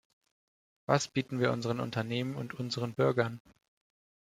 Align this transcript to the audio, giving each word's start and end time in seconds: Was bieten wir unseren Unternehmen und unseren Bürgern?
Was 0.87 1.07
bieten 1.09 1.37
wir 1.39 1.51
unseren 1.51 1.79
Unternehmen 1.79 2.35
und 2.35 2.55
unseren 2.55 2.95
Bürgern? 2.95 3.39